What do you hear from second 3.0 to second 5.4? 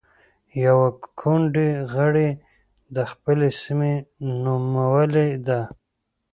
خپلې سيمې نومولې